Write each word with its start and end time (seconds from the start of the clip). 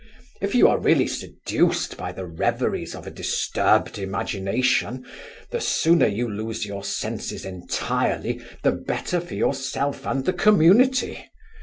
If 0.41 0.55
you 0.55 0.67
are 0.67 0.79
really 0.79 1.05
seduced 1.05 1.95
by 1.95 2.11
the 2.11 2.25
reveries 2.25 2.95
of 2.95 3.05
a 3.05 3.11
disturbed 3.11 3.99
imagination, 3.99 5.05
the 5.51 5.61
sooner 5.61 6.07
you 6.07 6.27
lose 6.27 6.65
your 6.65 6.83
senses 6.83 7.45
entirely, 7.45 8.41
the 8.63 8.71
better 8.71 9.21
for 9.21 9.35
yourself 9.35 10.07
and 10.07 10.25
the 10.25 10.33
community. 10.33 11.23